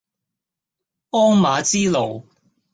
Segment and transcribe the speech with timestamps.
[1.11, 2.23] 鞍馬之勞